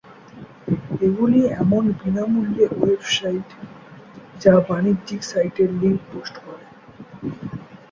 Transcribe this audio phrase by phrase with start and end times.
[1.01, 3.47] এগুলি এমন বিনামূল্যে ওয়েবসাইট
[4.41, 6.65] যা বাণিজ্যিক সাইটের লিঙ্ক পোস্ট করে।